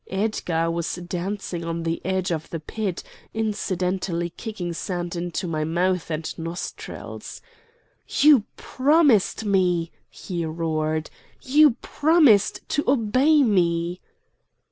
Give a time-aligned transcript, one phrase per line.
[0.09, 3.03] Edgar was dancing on the edge of the pit,
[3.35, 7.39] incidentally kicking sand into my mouth and nostrils.
[8.09, 11.11] "You promised me!" he roared.
[11.43, 14.01] "You promised to obey me!"